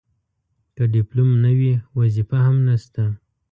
که 0.75 0.83
ډیپلوم 0.93 1.29
نه 1.43 1.51
وي 1.57 1.71
وظیفه 1.99 2.37
هم 2.45 2.55
نشته. 2.67 3.03